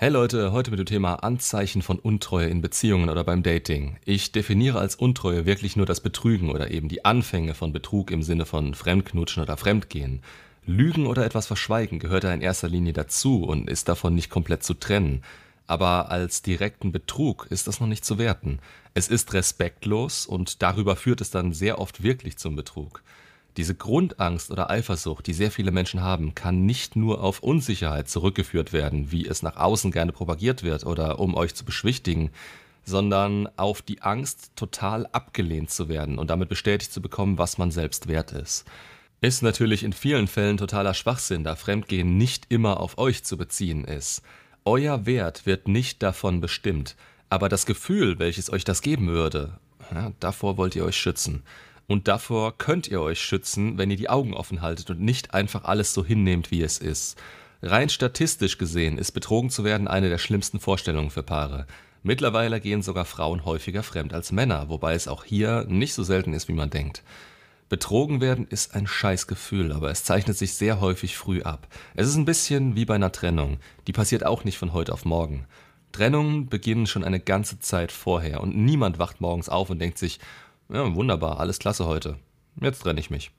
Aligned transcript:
Hey 0.00 0.10
Leute, 0.10 0.52
heute 0.52 0.70
mit 0.70 0.78
dem 0.78 0.86
Thema 0.86 1.14
Anzeichen 1.24 1.82
von 1.82 1.98
Untreue 1.98 2.46
in 2.46 2.60
Beziehungen 2.60 3.10
oder 3.10 3.24
beim 3.24 3.42
Dating. 3.42 3.96
Ich 4.04 4.30
definiere 4.30 4.78
als 4.78 4.94
Untreue 4.94 5.44
wirklich 5.44 5.74
nur 5.74 5.86
das 5.86 6.00
Betrügen 6.00 6.52
oder 6.52 6.70
eben 6.70 6.88
die 6.88 7.04
Anfänge 7.04 7.52
von 7.52 7.72
Betrug 7.72 8.12
im 8.12 8.22
Sinne 8.22 8.46
von 8.46 8.74
Fremdknutschen 8.74 9.42
oder 9.42 9.56
Fremdgehen. 9.56 10.22
Lügen 10.64 11.08
oder 11.08 11.24
etwas 11.24 11.48
verschweigen 11.48 11.98
gehört 11.98 12.22
da 12.22 12.32
in 12.32 12.42
erster 12.42 12.68
Linie 12.68 12.92
dazu 12.92 13.42
und 13.42 13.68
ist 13.68 13.88
davon 13.88 14.14
nicht 14.14 14.30
komplett 14.30 14.62
zu 14.62 14.74
trennen. 14.74 15.24
Aber 15.66 16.12
als 16.12 16.42
direkten 16.42 16.92
Betrug 16.92 17.48
ist 17.50 17.66
das 17.66 17.80
noch 17.80 17.88
nicht 17.88 18.04
zu 18.04 18.18
werten. 18.18 18.60
Es 18.94 19.08
ist 19.08 19.34
respektlos 19.34 20.26
und 20.26 20.62
darüber 20.62 20.94
führt 20.94 21.20
es 21.20 21.32
dann 21.32 21.52
sehr 21.52 21.80
oft 21.80 22.04
wirklich 22.04 22.38
zum 22.38 22.54
Betrug. 22.54 23.02
Diese 23.58 23.74
Grundangst 23.74 24.52
oder 24.52 24.70
Eifersucht, 24.70 25.26
die 25.26 25.32
sehr 25.32 25.50
viele 25.50 25.72
Menschen 25.72 26.00
haben, 26.00 26.36
kann 26.36 26.64
nicht 26.64 26.94
nur 26.94 27.24
auf 27.24 27.40
Unsicherheit 27.40 28.08
zurückgeführt 28.08 28.72
werden, 28.72 29.10
wie 29.10 29.26
es 29.26 29.42
nach 29.42 29.56
außen 29.56 29.90
gerne 29.90 30.12
propagiert 30.12 30.62
wird 30.62 30.86
oder 30.86 31.18
um 31.18 31.34
euch 31.34 31.56
zu 31.56 31.64
beschwichtigen, 31.64 32.30
sondern 32.84 33.48
auf 33.56 33.82
die 33.82 34.00
Angst, 34.00 34.52
total 34.54 35.06
abgelehnt 35.08 35.72
zu 35.72 35.88
werden 35.88 36.20
und 36.20 36.30
damit 36.30 36.48
bestätigt 36.48 36.92
zu 36.92 37.02
bekommen, 37.02 37.36
was 37.36 37.58
man 37.58 37.72
selbst 37.72 38.06
wert 38.06 38.30
ist. 38.30 38.64
Ist 39.20 39.42
natürlich 39.42 39.82
in 39.82 39.92
vielen 39.92 40.28
Fällen 40.28 40.56
totaler 40.56 40.94
Schwachsinn, 40.94 41.42
da 41.42 41.56
Fremdgehen 41.56 42.16
nicht 42.16 42.46
immer 42.50 42.78
auf 42.78 42.96
euch 42.96 43.24
zu 43.24 43.36
beziehen 43.36 43.82
ist. 43.84 44.22
Euer 44.64 45.04
Wert 45.04 45.46
wird 45.46 45.66
nicht 45.66 46.00
davon 46.04 46.40
bestimmt, 46.40 46.94
aber 47.28 47.48
das 47.48 47.66
Gefühl, 47.66 48.20
welches 48.20 48.52
euch 48.52 48.62
das 48.62 48.82
geben 48.82 49.08
würde, 49.08 49.58
ja, 49.92 50.12
davor 50.20 50.56
wollt 50.56 50.76
ihr 50.76 50.84
euch 50.84 50.96
schützen. 50.96 51.42
Und 51.88 52.06
davor 52.06 52.56
könnt 52.58 52.86
ihr 52.86 53.00
euch 53.00 53.18
schützen, 53.18 53.78
wenn 53.78 53.90
ihr 53.90 53.96
die 53.96 54.10
Augen 54.10 54.34
offen 54.34 54.60
haltet 54.60 54.90
und 54.90 55.00
nicht 55.00 55.32
einfach 55.32 55.64
alles 55.64 55.94
so 55.94 56.04
hinnehmt, 56.04 56.50
wie 56.50 56.62
es 56.62 56.78
ist. 56.78 57.18
Rein 57.62 57.88
statistisch 57.88 58.58
gesehen 58.58 58.98
ist 58.98 59.12
betrogen 59.12 59.48
zu 59.48 59.64
werden 59.64 59.88
eine 59.88 60.10
der 60.10 60.18
schlimmsten 60.18 60.60
Vorstellungen 60.60 61.10
für 61.10 61.22
Paare. 61.22 61.66
Mittlerweile 62.02 62.60
gehen 62.60 62.82
sogar 62.82 63.06
Frauen 63.06 63.46
häufiger 63.46 63.82
fremd 63.82 64.12
als 64.12 64.32
Männer, 64.32 64.68
wobei 64.68 64.94
es 64.94 65.08
auch 65.08 65.24
hier 65.24 65.64
nicht 65.66 65.94
so 65.94 66.02
selten 66.02 66.34
ist, 66.34 66.46
wie 66.46 66.52
man 66.52 66.68
denkt. 66.68 67.02
Betrogen 67.70 68.20
werden 68.20 68.46
ist 68.46 68.74
ein 68.74 68.86
Scheißgefühl, 68.86 69.72
aber 69.72 69.90
es 69.90 70.04
zeichnet 70.04 70.36
sich 70.36 70.54
sehr 70.54 70.80
häufig 70.80 71.16
früh 71.16 71.40
ab. 71.40 71.68
Es 71.94 72.06
ist 72.06 72.16
ein 72.16 72.26
bisschen 72.26 72.76
wie 72.76 72.84
bei 72.84 72.96
einer 72.96 73.12
Trennung. 73.12 73.60
Die 73.86 73.92
passiert 73.92 74.26
auch 74.26 74.44
nicht 74.44 74.58
von 74.58 74.74
heute 74.74 74.92
auf 74.92 75.06
morgen. 75.06 75.46
Trennungen 75.92 76.48
beginnen 76.48 76.86
schon 76.86 77.02
eine 77.02 77.18
ganze 77.18 77.60
Zeit 77.60 77.92
vorher 77.92 78.42
und 78.42 78.54
niemand 78.54 78.98
wacht 78.98 79.22
morgens 79.22 79.48
auf 79.48 79.70
und 79.70 79.78
denkt 79.78 79.98
sich, 79.98 80.20
ja, 80.70 80.94
wunderbar, 80.94 81.40
alles 81.40 81.58
klasse 81.58 81.86
heute. 81.86 82.16
Jetzt 82.60 82.82
trenne 82.82 83.00
ich 83.00 83.10
mich. 83.10 83.30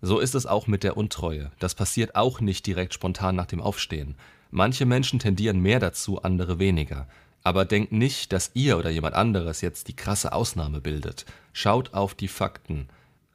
So 0.00 0.18
ist 0.18 0.34
es 0.34 0.46
auch 0.46 0.66
mit 0.66 0.82
der 0.82 0.96
Untreue. 0.96 1.52
Das 1.58 1.74
passiert 1.74 2.16
auch 2.16 2.40
nicht 2.40 2.66
direkt 2.66 2.94
spontan 2.94 3.36
nach 3.36 3.46
dem 3.46 3.60
Aufstehen. 3.60 4.16
Manche 4.50 4.84
Menschen 4.84 5.18
tendieren 5.18 5.60
mehr 5.60 5.78
dazu, 5.78 6.22
andere 6.22 6.58
weniger. 6.58 7.06
Aber 7.44 7.64
denkt 7.64 7.92
nicht, 7.92 8.32
dass 8.32 8.50
ihr 8.54 8.78
oder 8.78 8.90
jemand 8.90 9.14
anderes 9.14 9.60
jetzt 9.60 9.88
die 9.88 9.96
krasse 9.96 10.32
Ausnahme 10.32 10.80
bildet. 10.80 11.24
Schaut 11.52 11.94
auf 11.94 12.14
die 12.14 12.28
Fakten. 12.28 12.88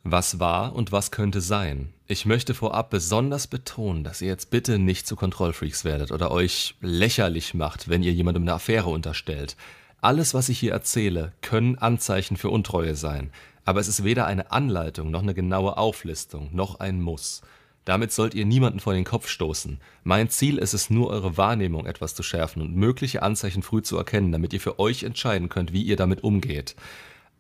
Was 0.03 0.39
war 0.39 0.73
und 0.75 0.91
was 0.91 1.11
könnte 1.11 1.41
sein? 1.41 1.93
Ich 2.05 2.25
möchte 2.25 2.53
vorab 2.53 2.89
besonders 2.89 3.47
betonen, 3.47 4.05
dass 4.05 4.21
ihr 4.21 4.29
jetzt 4.29 4.49
bitte 4.49 4.79
nicht 4.79 5.05
zu 5.05 5.17
Kontrollfreaks 5.17 5.83
werdet 5.83 6.11
oder 6.11 6.31
euch 6.31 6.75
lächerlich 6.79 7.53
macht, 7.53 7.89
wenn 7.89 8.03
ihr 8.03 8.13
jemandem 8.13 8.43
eine 8.43 8.53
Affäre 8.53 8.89
unterstellt. 8.89 9.57
Alles, 10.01 10.33
was 10.33 10.49
ich 10.49 10.59
hier 10.59 10.73
erzähle, 10.73 11.33
können 11.41 11.77
Anzeichen 11.77 12.37
für 12.37 12.49
Untreue 12.49 12.95
sein, 12.95 13.31
aber 13.65 13.79
es 13.79 13.87
ist 13.87 14.03
weder 14.03 14.27
eine 14.27 14.51
Anleitung 14.51 15.09
noch 15.11 15.23
eine 15.23 15.33
genaue 15.33 15.77
Auflistung 15.77 16.49
noch 16.53 16.79
ein 16.79 17.01
Muss. 17.01 17.41
Damit 17.83 18.11
sollt 18.11 18.33
ihr 18.33 18.45
niemanden 18.45 18.79
vor 18.79 18.93
den 18.93 19.05
Kopf 19.05 19.27
stoßen. 19.27 19.79
Mein 20.03 20.29
Ziel 20.29 20.57
ist 20.57 20.73
es 20.73 20.89
nur, 20.89 21.09
eure 21.09 21.37
Wahrnehmung 21.37 21.85
etwas 21.85 22.13
zu 22.13 22.21
schärfen 22.21 22.61
und 22.61 22.75
mögliche 22.75 23.23
Anzeichen 23.23 23.63
früh 23.63 23.81
zu 23.81 23.97
erkennen, 23.97 24.31
damit 24.31 24.53
ihr 24.53 24.59
für 24.59 24.77
euch 24.77 25.03
entscheiden 25.03 25.49
könnt, 25.49 25.73
wie 25.73 25.83
ihr 25.83 25.95
damit 25.95 26.23
umgeht. 26.23 26.75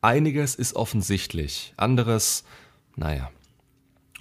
Einiges 0.01 0.55
ist 0.55 0.75
offensichtlich, 0.75 1.73
anderes, 1.75 2.43
naja. 2.95 3.29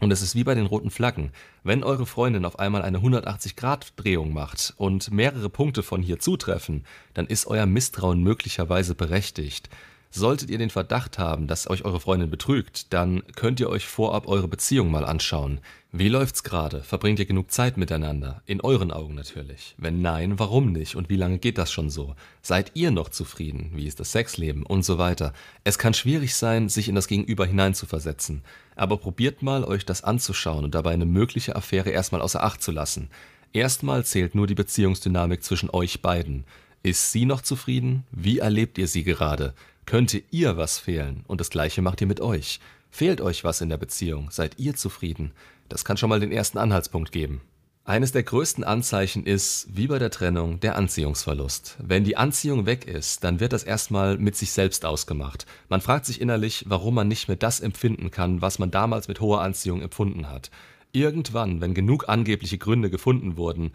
Und 0.00 0.12
es 0.12 0.20
ist 0.20 0.34
wie 0.34 0.44
bei 0.44 0.54
den 0.54 0.66
roten 0.66 0.90
Flaggen. 0.90 1.32
Wenn 1.64 1.82
eure 1.82 2.04
Freundin 2.04 2.44
auf 2.44 2.58
einmal 2.58 2.82
eine 2.82 2.98
180-Grad-Drehung 2.98 4.32
macht 4.32 4.74
und 4.76 5.10
mehrere 5.10 5.48
Punkte 5.48 5.82
von 5.82 6.02
hier 6.02 6.18
zutreffen, 6.18 6.84
dann 7.14 7.26
ist 7.26 7.46
euer 7.46 7.64
Misstrauen 7.64 8.22
möglicherweise 8.22 8.94
berechtigt. 8.94 9.70
Solltet 10.10 10.50
ihr 10.50 10.58
den 10.58 10.70
Verdacht 10.70 11.18
haben, 11.18 11.46
dass 11.46 11.68
euch 11.68 11.84
eure 11.84 12.00
Freundin 12.00 12.30
betrügt, 12.30 12.92
dann 12.92 13.22
könnt 13.34 13.60
ihr 13.60 13.68
euch 13.68 13.86
vorab 13.86 14.28
eure 14.28 14.48
Beziehung 14.48 14.90
mal 14.90 15.04
anschauen. 15.04 15.60
Wie 15.92 16.08
läuft's 16.08 16.42
gerade? 16.42 16.82
Verbringt 16.82 17.18
ihr 17.18 17.26
genug 17.26 17.50
Zeit 17.50 17.76
miteinander? 17.76 18.42
In 18.44 18.60
euren 18.60 18.90
Augen 18.90 19.14
natürlich. 19.14 19.74
Wenn 19.78 20.02
nein, 20.02 20.38
warum 20.38 20.72
nicht? 20.72 20.94
Und 20.94 21.08
wie 21.08 21.16
lange 21.16 21.38
geht 21.38 21.58
das 21.58 21.72
schon 21.72 21.88
so? 21.88 22.14
Seid 22.42 22.72
ihr 22.74 22.90
noch 22.90 23.08
zufrieden? 23.08 23.70
Wie 23.74 23.86
ist 23.86 23.98
das 23.98 24.12
Sexleben? 24.12 24.64
Und 24.64 24.84
so 24.84 24.98
weiter. 24.98 25.32
Es 25.64 25.78
kann 25.78 25.94
schwierig 25.94 26.34
sein, 26.34 26.68
sich 26.68 26.88
in 26.88 26.94
das 26.94 27.08
Gegenüber 27.08 27.46
hineinzuversetzen. 27.46 28.42
Aber 28.74 28.98
probiert 28.98 29.42
mal, 29.42 29.64
euch 29.64 29.86
das 29.86 30.04
anzuschauen 30.04 30.64
und 30.64 30.74
dabei 30.74 30.92
eine 30.92 31.06
mögliche 31.06 31.56
Affäre 31.56 31.90
erstmal 31.90 32.20
außer 32.20 32.42
Acht 32.44 32.62
zu 32.62 32.72
lassen. 32.72 33.08
Erstmal 33.54 34.04
zählt 34.04 34.34
nur 34.34 34.46
die 34.46 34.54
Beziehungsdynamik 34.54 35.42
zwischen 35.42 35.70
euch 35.70 36.02
beiden. 36.02 36.44
Ist 36.82 37.10
sie 37.10 37.24
noch 37.24 37.40
zufrieden? 37.40 38.04
Wie 38.10 38.38
erlebt 38.38 38.76
ihr 38.76 38.86
sie 38.86 39.02
gerade? 39.02 39.54
Könnte 39.86 40.20
ihr 40.32 40.56
was 40.56 40.80
fehlen? 40.80 41.24
Und 41.28 41.40
das 41.40 41.48
gleiche 41.48 41.80
macht 41.80 42.00
ihr 42.00 42.08
mit 42.08 42.20
euch. 42.20 42.58
Fehlt 42.90 43.20
euch 43.20 43.44
was 43.44 43.60
in 43.60 43.68
der 43.68 43.76
Beziehung? 43.76 44.32
Seid 44.32 44.58
ihr 44.58 44.74
zufrieden? 44.74 45.30
Das 45.68 45.84
kann 45.84 45.96
schon 45.96 46.10
mal 46.10 46.18
den 46.18 46.32
ersten 46.32 46.58
Anhaltspunkt 46.58 47.12
geben. 47.12 47.40
Eines 47.84 48.10
der 48.10 48.24
größten 48.24 48.64
Anzeichen 48.64 49.24
ist, 49.24 49.68
wie 49.70 49.86
bei 49.86 50.00
der 50.00 50.10
Trennung, 50.10 50.58
der 50.58 50.74
Anziehungsverlust. 50.74 51.76
Wenn 51.80 52.02
die 52.02 52.16
Anziehung 52.16 52.66
weg 52.66 52.88
ist, 52.88 53.22
dann 53.22 53.38
wird 53.38 53.52
das 53.52 53.62
erstmal 53.62 54.18
mit 54.18 54.34
sich 54.34 54.50
selbst 54.50 54.84
ausgemacht. 54.84 55.46
Man 55.68 55.80
fragt 55.80 56.04
sich 56.04 56.20
innerlich, 56.20 56.64
warum 56.66 56.96
man 56.96 57.06
nicht 57.06 57.28
mehr 57.28 57.36
das 57.36 57.60
empfinden 57.60 58.10
kann, 58.10 58.42
was 58.42 58.58
man 58.58 58.72
damals 58.72 59.06
mit 59.06 59.20
hoher 59.20 59.40
Anziehung 59.40 59.82
empfunden 59.82 60.28
hat. 60.28 60.50
Irgendwann, 60.90 61.60
wenn 61.60 61.74
genug 61.74 62.08
angebliche 62.08 62.58
Gründe 62.58 62.90
gefunden 62.90 63.36
wurden, 63.36 63.70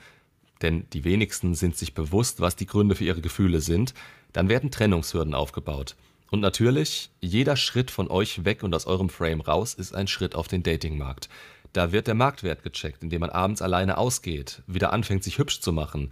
denn 0.61 0.85
die 0.93 1.03
wenigsten 1.03 1.55
sind 1.55 1.75
sich 1.75 1.93
bewusst, 1.93 2.39
was 2.39 2.55
die 2.55 2.65
Gründe 2.65 2.95
für 2.95 3.03
ihre 3.03 3.21
Gefühle 3.21 3.61
sind, 3.61 3.93
dann 4.33 4.49
werden 4.49 4.71
Trennungshürden 4.71 5.33
aufgebaut. 5.33 5.95
Und 6.29 6.39
natürlich, 6.39 7.09
jeder 7.19 7.57
Schritt 7.57 7.91
von 7.91 8.09
euch 8.09 8.45
weg 8.45 8.63
und 8.63 8.73
aus 8.73 8.87
eurem 8.87 9.09
Frame 9.09 9.41
raus 9.41 9.73
ist 9.73 9.93
ein 9.93 10.07
Schritt 10.07 10.33
auf 10.33 10.47
den 10.47 10.63
Datingmarkt. 10.63 11.27
Da 11.73 11.91
wird 11.91 12.07
der 12.07 12.15
Marktwert 12.15 12.63
gecheckt, 12.63 13.03
indem 13.03 13.21
man 13.21 13.29
abends 13.29 13.61
alleine 13.61 13.97
ausgeht, 13.97 14.61
wieder 14.65 14.93
anfängt, 14.93 15.23
sich 15.23 15.37
hübsch 15.37 15.59
zu 15.59 15.73
machen. 15.73 16.11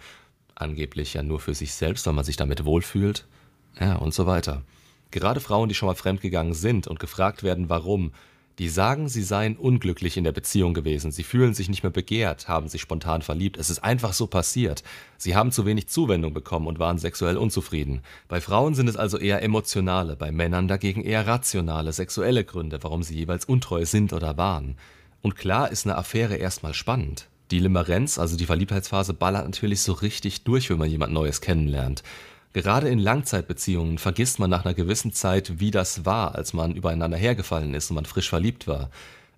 Angeblich 0.56 1.14
ja 1.14 1.24
nur 1.24 1.40
für 1.40 1.54
sich 1.54 1.74
selbst, 1.74 2.06
weil 2.06 2.14
man 2.14 2.26
sich 2.26 2.36
damit 2.36 2.66
wohlfühlt. 2.66 3.26
Ja, 3.80 3.96
und 3.96 4.14
so 4.14 4.26
weiter. 4.26 4.64
Gerade 5.12 5.40
Frauen, 5.40 5.70
die 5.70 5.76
schon 5.76 5.88
mal 5.88 5.96
fremdgegangen 5.96 6.54
sind 6.54 6.88
und 6.88 7.00
gefragt 7.00 7.44
werden, 7.44 7.70
warum, 7.70 8.12
die 8.60 8.68
sagen, 8.68 9.08
sie 9.08 9.24
seien 9.24 9.56
unglücklich 9.56 10.18
in 10.18 10.26
der 10.26 10.34
Beziehung 10.34 10.74
gewesen, 10.74 11.12
sie 11.12 11.24
fühlen 11.24 11.54
sich 11.54 11.70
nicht 11.70 11.82
mehr 11.82 11.92
begehrt, 11.92 12.50
haben 12.50 12.68
sich 12.68 12.82
spontan 12.82 13.22
verliebt, 13.22 13.58
es 13.58 13.70
ist 13.70 13.80
einfach 13.80 14.12
so 14.12 14.28
passiert. 14.28 14.84
Sie 15.18 15.34
haben 15.34 15.54
zu 15.54 15.66
wenig 15.66 15.88
Zuwendung 15.88 16.34
bekommen 16.34 16.68
und 16.68 16.78
waren 16.78 16.98
sexuell 16.98 17.38
unzufrieden. 17.38 18.02
Bei 18.28 18.42
Frauen 18.42 18.76
sind 18.76 18.90
es 18.90 18.98
also 18.98 19.18
eher 19.18 19.42
emotionale, 19.42 20.18
bei 20.18 20.34
Männern 20.34 20.68
dagegen 20.68 21.02
eher 21.02 21.26
rationale, 21.26 21.94
sexuelle 21.94 22.44
Gründe, 22.44 22.80
warum 22.82 23.02
sie 23.02 23.16
jeweils 23.16 23.46
untreu 23.46 23.86
sind 23.86 24.12
oder 24.12 24.38
waren. 24.38 24.76
Und 25.22 25.38
klar 25.38 25.72
ist 25.72 25.86
eine 25.86 25.98
Affäre 25.98 26.36
erstmal 26.36 26.74
spannend. 26.74 27.30
Die 27.52 27.60
Limerenz, 27.60 28.20
also 28.20 28.36
die 28.36 28.46
Verliebtheitsphase, 28.46 29.14
ballert 29.14 29.46
natürlich 29.46 29.82
so 29.82 29.94
richtig 29.94 30.44
durch, 30.44 30.70
wenn 30.70 30.78
man 30.78 30.90
jemand 30.90 31.14
Neues 31.14 31.40
kennenlernt. 31.40 32.04
Gerade 32.54 32.90
in 32.90 32.98
Langzeitbeziehungen 32.98 34.00
vergisst 34.00 34.40
man 34.40 34.50
nach 34.50 34.66
einer 34.66 34.74
gewissen 34.74 35.14
Zeit, 35.14 35.60
wie 35.60 35.70
das 35.70 36.06
war, 36.06 36.34
als 36.36 36.54
man 36.54 36.76
übereinander 36.76 37.18
hergefallen 37.18 37.76
ist 37.76 37.92
und 37.92 37.96
man 37.96 38.06
frisch 38.06 38.30
verliebt 38.30 38.68
war. 38.68 38.90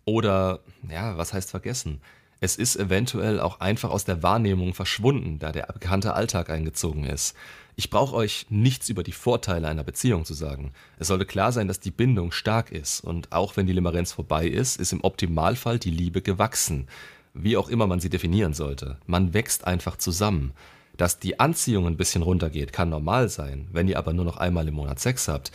Oder, 0.06 0.62
ja, 0.90 1.18
was 1.18 1.34
heißt 1.34 1.52
vergessen? 1.52 2.02
Es 2.40 2.56
ist 2.56 2.76
eventuell 2.76 3.40
auch 3.40 3.60
einfach 3.60 3.92
aus 3.92 4.06
der 4.06 4.24
Wahrnehmung 4.24 4.74
verschwunden, 4.74 5.38
da 5.40 5.52
der 5.52 5.68
bekannte 5.74 6.13
Alltag 6.13 6.50
eingezogen 6.50 7.04
ist. 7.04 7.36
Ich 7.75 7.90
brauche 7.90 8.16
euch 8.16 8.48
nichts 8.50 8.90
über 8.90 9.04
die 9.04 9.12
Vorteile 9.12 9.68
einer 9.68 9.84
Beziehung 9.84 10.25
zu 10.25 10.34
sagen. 10.34 10.72
Es 10.98 11.07
sollte 11.07 11.25
klar 11.25 11.52
sein, 11.52 11.68
dass 11.68 11.80
die 11.80 11.92
Bindung 11.92 12.31
stark 12.31 12.72
ist 12.72 13.02
und 13.02 13.31
auch 13.31 13.57
wenn 13.57 13.68
die 13.68 13.74
Limerenz 13.74 14.14
vorbei 14.14 14.48
ist, 14.48 14.80
ist 14.80 14.92
im 14.92 15.04
Optimalfall 15.04 15.80
die 15.80 15.92
Liebe 15.92 16.22
gewachsen. 16.22 16.88
Wie 17.34 17.57
auch 17.57 17.69
immer 17.69 17.88
man 17.88 18.00
sie 18.00 18.10
definieren 18.10 18.54
sollte. 18.54 18.98
Man 19.06 19.34
wächst 19.34 19.68
einfach 19.68 19.98
zusammen. 19.98 20.54
Dass 21.01 21.18
die 21.18 21.39
Anziehung 21.39 21.88
ein 21.88 21.98
bisschen 21.98 22.21
runtergeht, 22.21 22.74
kann 22.74 22.89
normal 22.89 23.27
sein. 23.27 23.68
Wenn 23.71 23.88
ihr 23.88 23.98
aber 23.98 24.13
nur 24.13 24.24
noch 24.24 24.38
einmal 24.38 24.68
im 24.68 24.75
Monat 24.75 25.00
Sex 25.00 25.27
habt, 25.27 25.51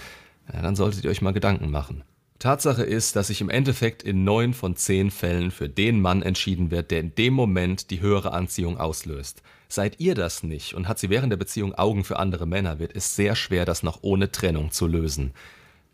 dann 0.52 0.74
solltet 0.74 1.04
ihr 1.04 1.10
euch 1.12 1.22
mal 1.22 1.32
Gedanken 1.32 1.70
machen. 1.70 2.02
Tatsache 2.40 2.82
ist, 2.82 3.14
dass 3.14 3.28
sich 3.28 3.40
im 3.40 3.48
Endeffekt 3.48 4.02
in 4.02 4.24
neun 4.24 4.54
von 4.54 4.74
zehn 4.74 5.12
Fällen 5.12 5.52
für 5.52 5.68
den 5.68 6.00
Mann 6.00 6.22
entschieden 6.22 6.72
wird, 6.72 6.90
der 6.90 6.98
in 6.98 7.14
dem 7.14 7.32
Moment 7.32 7.92
die 7.92 8.00
höhere 8.00 8.32
Anziehung 8.32 8.80
auslöst. 8.80 9.40
Seid 9.68 10.00
ihr 10.00 10.16
das 10.16 10.42
nicht 10.42 10.74
und 10.74 10.88
hat 10.88 10.98
sie 10.98 11.10
während 11.10 11.30
der 11.30 11.36
Beziehung 11.36 11.76
Augen 11.76 12.02
für 12.02 12.18
andere 12.18 12.46
Männer, 12.46 12.80
wird 12.80 12.96
es 12.96 13.14
sehr 13.14 13.36
schwer, 13.36 13.64
das 13.64 13.84
noch 13.84 14.00
ohne 14.02 14.32
Trennung 14.32 14.72
zu 14.72 14.88
lösen. 14.88 15.30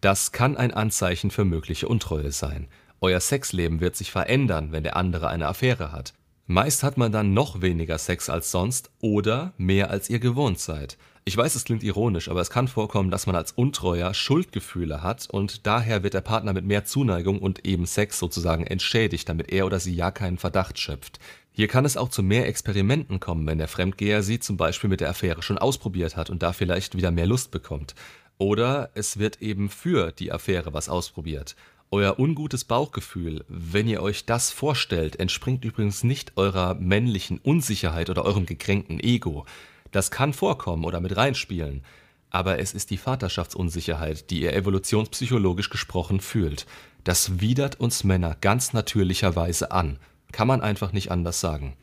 Das 0.01 0.33
kann 0.33 0.57
ein 0.57 0.73
Anzeichen 0.73 1.31
für 1.31 1.45
mögliche 1.45 1.89
Untreue 1.89 2.33
sein. 2.33 2.69
Euer 3.03 3.21
Sexleben 3.21 3.81
wird 3.83 3.97
sich 3.97 4.11
verändern, 4.11 4.73
wenn 4.73 4.83
der 4.83 4.97
andere 4.97 5.29
eine 5.29 5.47
Affäre 5.47 5.93
hat. 5.93 6.15
Meist 6.53 6.83
hat 6.83 6.99
man 6.99 7.13
dann 7.13 7.33
noch 7.33 7.63
weniger 7.63 7.97
Sex 7.97 8.29
als 8.29 8.51
sonst 8.51 8.91
oder 9.01 9.55
mehr 9.57 9.89
als 9.89 10.11
ihr 10.11 10.19
gewohnt 10.19 10.61
seid. 10.61 10.99
Ich 11.25 11.35
weiß, 11.35 11.55
es 11.55 11.65
klingt 11.65 11.83
ironisch, 11.83 12.29
aber 12.29 12.43
es 12.43 12.51
kann 12.51 12.69
vorkommen, 12.69 13.11
dass 13.11 13.27
man 13.27 13.35
als 13.35 13.53
Untreuer 13.53 14.13
Schuldgefühle 14.13 15.03
hat 15.03 15.31
und 15.31 15.67
daher 15.67 16.03
wird 16.03 16.13
der 16.13 16.21
Partner 16.21 16.53
mit 16.53 16.67
mehr 16.67 16.85
Zuneigung 16.85 17.39
und 17.39 17.65
eben 17.65 17.87
Sex 17.87 18.19
sozusagen 18.19 18.67
entschädigt, 18.67 19.31
damit 19.31 19.51
er 19.51 19.65
oder 19.65 19.81
sie 19.81 19.95
ja 19.95 20.11
keinen 20.11 20.37
Verdacht 20.37 20.79
schöpft. 20.79 21.21
Hier 21.53 21.69
kann 21.69 21.87
es 21.87 21.97
auch 21.97 22.11
zu 22.11 22.23
mehr 22.23 22.47
Experimenten 22.47 23.19
kommen, 23.19 23.47
wenn 23.47 23.57
der 23.57 23.69
Fremdgeher 23.69 24.23
sie 24.23 24.39
zum 24.39 24.59
Beispiel 24.59 24.91
mit 24.91 25.01
der 25.01 25.09
Affäre 25.09 25.41
schon 25.41 25.57
ausprobiert 25.57 26.19
hat 26.19 26.29
und 26.29 26.43
da 26.43 26.53
vielleicht 26.53 26.95
wieder 26.95 27.13
mehr 27.13 27.27
Lust 27.27 27.51
bekommt. 27.51 27.95
Oder 28.37 28.91
es 28.93 29.19
wird 29.19 29.41
eben 29.41 29.71
für 29.71 30.13
die 30.13 30.33
Affäre 30.33 30.75
was 30.75 30.91
ausprobiert. 30.91 31.57
Euer 31.95 32.19
ungutes 32.19 32.65
Bauchgefühl, 32.65 33.45
wenn 33.49 33.87
ihr 33.87 34.03
euch 34.03 34.25
das 34.25 34.51
vorstellt, 34.51 35.21
entspringt 35.21 35.63
übrigens 35.63 36.05
nicht 36.05 36.39
eurer 36.39 36.73
männlichen 36.73 37.37
Unsicherheit 37.37 38.09
oder 38.09 38.25
eurem 38.25 38.47
gekränkten 38.47 38.99
Ego. 38.99 39.45
Das 39.91 40.11
kann 40.11 40.33
vorkommen 40.33 40.87
oder 40.87 41.01
mit 41.01 41.15
reinspielen, 41.19 41.85
aber 42.31 42.59
es 42.59 42.73
ist 42.73 42.89
die 42.89 42.97
Vaterschaftsunsicherheit, 42.97 44.31
die 44.31 44.41
ihr 44.41 44.55
evolutionspsychologisch 44.55 45.69
gesprochen 45.69 46.21
fühlt. 46.21 46.65
Das 47.05 47.43
widert 47.43 47.79
uns 47.79 48.05
Männer 48.05 48.39
ganz 48.41 48.73
natürlicherweise 48.73 49.71
an. 49.71 49.99
Kann 50.33 50.49
man 50.49 50.63
einfach 50.63 50.95
nicht 50.95 51.11
anders 51.11 51.41
sagen. 51.41 51.77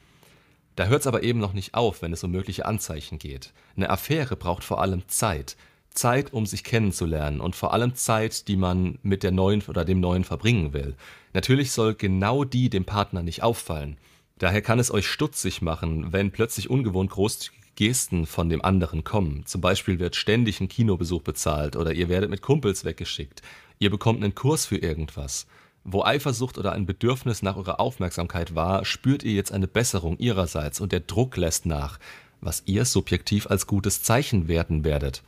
Da 0.76 0.86
hört 0.86 1.02
es 1.02 1.08
aber 1.08 1.22
eben 1.22 1.38
noch 1.38 1.54
nicht 1.54 1.76
auf, 1.76 2.02
wenn 2.02 2.14
es 2.14 2.24
um 2.24 2.32
mögliche 2.32 2.66
Anzeichen 2.66 3.20
geht. 3.20 3.54
Eine 3.76 3.92
Affäre 3.92 4.36
braucht 4.36 4.64
vor 4.64 4.82
allem 4.82 5.08
Zeit. 5.08 5.56
Zeit, 6.00 6.34
um 6.34 6.46
sich 6.46 6.64
kennenzulernen 6.64 7.42
und 7.42 7.56
vor 7.56 7.74
allem 7.74 7.94
Zeit, 7.94 8.48
die 8.48 8.56
man 8.56 8.98
mit 9.04 9.22
der 9.22 9.32
neuen 9.32 9.62
oder 9.68 9.86
dem 9.86 10.00
neuen 10.00 10.24
verbringen 10.24 10.74
will. 10.74 10.96
Natürlich 11.34 11.72
soll 11.72 11.94
genau 11.94 12.44
die 12.44 12.70
dem 12.70 12.86
Partner 12.86 13.22
nicht 13.22 13.44
auffallen. 13.44 13.98
Daher 14.38 14.62
kann 14.62 14.80
es 14.80 14.92
euch 14.92 15.06
stutzig 15.06 15.62
machen, 15.62 16.14
wenn 16.14 16.32
plötzlich 16.32 16.70
ungewohnt 16.70 17.12
großzügige 17.12 17.60
Gesten 17.76 18.26
von 18.26 18.50
dem 18.50 18.64
anderen 18.64 19.04
kommen. 19.04 19.46
Zum 19.46 19.62
Beispiel 19.62 20.00
wird 20.00 20.16
ständig 20.16 20.60
ein 20.60 20.68
Kinobesuch 20.68 21.22
bezahlt 21.22 21.76
oder 21.76 21.94
ihr 21.94 22.10
werdet 22.10 22.30
mit 22.30 22.42
Kumpels 22.42 22.84
weggeschickt. 22.84 23.42
Ihr 23.80 23.90
bekommt 23.90 24.24
einen 24.24 24.36
Kurs 24.36 24.66
für 24.66 24.78
irgendwas. 24.78 25.48
Wo 25.86 26.04
Eifersucht 26.04 26.58
oder 26.58 26.74
ein 26.74 26.86
Bedürfnis 26.86 27.42
nach 27.42 27.56
eurer 27.56 27.80
Aufmerksamkeit 27.80 28.54
war, 28.54 28.84
spürt 28.84 29.24
ihr 29.24 29.34
jetzt 29.34 29.52
eine 29.52 29.68
Besserung 29.68 30.18
ihrerseits 30.18 30.82
und 30.82 30.92
der 30.92 31.00
Druck 31.00 31.38
lässt 31.38 31.66
nach, 31.66 32.00
was 32.42 32.64
ihr 32.66 32.86
subjektiv 32.86 33.48
als 33.48 33.66
gutes 33.66 34.04
Zeichen 34.04 34.48
werten 34.48 34.84
werdet. 34.84 35.24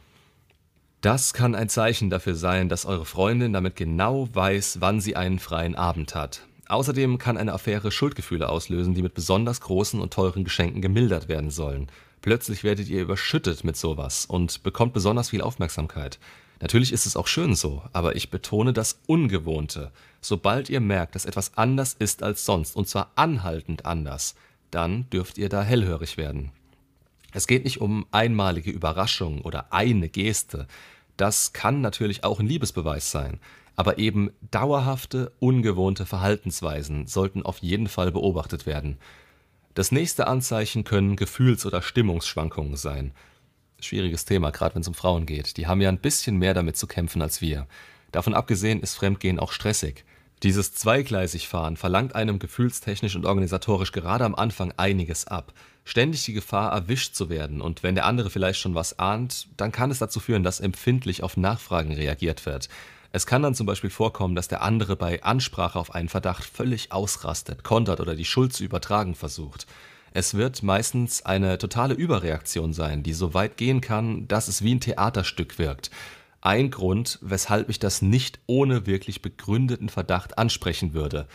Das 1.02 1.34
kann 1.34 1.56
ein 1.56 1.68
Zeichen 1.68 2.12
dafür 2.12 2.36
sein, 2.36 2.70
dass 2.70 2.86
eure 2.86 3.06
Freundin 3.06 3.54
damit 3.54 3.76
genau 3.76 4.30
weiß, 4.32 4.82
wann 4.82 5.02
sie 5.02 5.16
einen 5.16 5.40
freien 5.40 5.74
Abend 5.74 6.14
hat. 6.14 6.44
Außerdem 6.68 7.18
kann 7.18 7.38
eine 7.38 7.54
Affäre 7.54 7.92
Schuldgefühle 7.92 8.48
auslösen, 8.48 8.94
die 8.94 9.02
mit 9.02 9.16
besonders 9.16 9.62
großen 9.62 10.00
und 10.00 10.14
teuren 10.14 10.44
Geschenken 10.44 10.80
gemildert 10.80 11.28
werden 11.28 11.50
sollen. 11.50 11.88
Plötzlich 12.22 12.64
werdet 12.64 12.88
ihr 12.88 13.02
überschüttet 13.02 13.64
mit 13.64 13.78
sowas 13.78 14.28
und 14.28 14.62
bekommt 14.62 14.94
besonders 14.94 15.32
viel 15.32 15.42
Aufmerksamkeit. 15.42 16.20
Natürlich 16.62 16.94
ist 16.94 17.08
es 17.08 17.18
auch 17.18 17.26
schön 17.26 17.56
so, 17.56 17.82
aber 17.94 18.16
ich 18.16 18.30
betone 18.30 18.72
das 18.72 19.00
Ungewohnte. 19.08 19.92
Sobald 20.22 20.70
ihr 20.70 20.82
merkt, 20.82 21.16
dass 21.16 21.26
etwas 21.26 21.58
anders 21.58 21.96
ist 21.98 22.22
als 22.22 22.46
sonst, 22.46 22.76
und 22.76 22.88
zwar 22.88 23.12
anhaltend 23.16 23.88
anders, 23.88 24.36
dann 24.70 25.10
dürft 25.10 25.40
ihr 25.40 25.50
da 25.50 25.64
hellhörig 25.64 26.18
werden. 26.18 26.52
Es 27.32 27.48
geht 27.48 27.64
nicht 27.64 27.82
um 27.82 28.06
einmalige 28.12 28.72
Überraschung 28.72 29.42
oder 29.42 29.72
eine 29.72 30.10
Geste. 30.10 30.68
Das 31.18 31.54
kann 31.54 31.82
natürlich 31.82 32.24
auch 32.24 32.40
ein 32.40 32.48
Liebesbeweis 32.48 33.12
sein. 33.12 33.40
Aber 33.76 33.98
eben 33.98 34.32
dauerhafte, 34.52 35.32
ungewohnte 35.40 36.06
Verhaltensweisen 36.06 37.08
sollten 37.08 37.44
auf 37.44 37.60
jeden 37.60 37.88
Fall 37.88 38.12
beobachtet 38.12 38.66
werden. 38.66 38.98
Das 39.74 39.92
nächste 39.92 40.28
Anzeichen 40.28 40.84
können 40.84 41.16
Gefühls- 41.16 41.66
oder 41.66 41.82
Stimmungsschwankungen 41.82 42.76
sein. 42.76 43.14
Schwieriges 43.80 44.26
Thema, 44.26 44.52
gerade 44.52 44.76
wenn 44.76 44.82
es 44.82 44.88
um 44.88 44.94
Frauen 44.94 45.26
geht. 45.26 45.58
Die 45.58 45.68
haben 45.68 45.82
ja 45.82 45.90
ein 45.90 46.00
bisschen 46.00 46.38
mehr 46.38 46.54
damit 46.54 46.76
zu 46.76 46.86
kämpfen 46.86 47.22
als 47.22 47.42
wir. 47.42 47.68
Davon 48.12 48.34
abgesehen 48.34 48.82
ist 48.82 48.96
Fremdgehen 48.96 49.40
auch 49.40 49.54
stressig. 49.54 50.04
Dieses 50.44 50.74
Zweigleisigfahren 50.74 51.78
verlangt 51.78 52.16
einem 52.16 52.40
gefühlstechnisch 52.40 53.16
und 53.16 53.26
organisatorisch 53.26 53.92
gerade 53.92 54.26
am 54.26 54.36
Anfang 54.36 54.74
einiges 54.76 55.28
ab. 55.28 55.54
Ständig 55.84 56.26
die 56.26 56.34
Gefahr, 56.34 56.72
erwischt 56.72 57.16
zu 57.16 57.30
werden 57.30 57.62
und 57.62 57.84
wenn 57.84 57.96
der 57.96 58.06
andere 58.06 58.30
vielleicht 58.30 58.60
schon 58.60 58.76
was 58.76 59.00
ahnt, 59.00 59.48
dann 59.58 59.72
kann 59.72 59.92
es 59.92 60.00
dazu 60.00 60.20
führen, 60.20 60.44
dass 60.44 60.60
empfindlich 60.60 61.24
auf 61.24 61.38
Nachfragen 61.38 61.94
reagiert 61.94 62.46
wird. 62.46 62.70
Es 63.12 63.26
kann 63.26 63.42
dann 63.42 63.56
zum 63.56 63.66
Beispiel 63.66 63.90
vorkommen, 63.90 64.36
dass 64.36 64.48
der 64.48 64.62
andere 64.62 64.96
bei 64.96 65.22
Ansprache 65.24 65.78
auf 65.78 65.94
einen 65.94 66.08
Verdacht 66.08 66.46
völlig 66.46 66.92
ausrastet, 66.92 67.64
kontert 67.64 68.00
oder 68.00 68.16
die 68.16 68.26
Schuld 68.26 68.54
zu 68.54 68.64
übertragen 68.64 69.16
versucht. 69.16 69.66
Es 70.14 70.34
wird 70.36 70.62
meistens 70.64 71.26
eine 71.26 71.58
totale 71.58 71.94
Überreaktion 71.94 72.74
sein, 72.74 73.04
die 73.04 73.14
so 73.14 73.34
weit 73.34 73.58
gehen 73.58 73.82
kann, 73.82 74.28
dass 74.28 74.48
es 74.48 74.64
wie 74.64 74.76
ein 74.76 74.82
Theaterstück 74.82 75.58
wirkt 75.58 75.90
ein 76.42 76.72
Grund, 76.72 77.20
weshalb 77.22 77.70
ich 77.70 77.80
das 77.80 78.02
nicht 78.02 78.40
ohne 78.48 78.88
wirklich 78.88 79.22
begründeten 79.22 79.90
Verdacht 79.90 80.38
ansprechen 80.38 80.94
würde. 80.94 81.28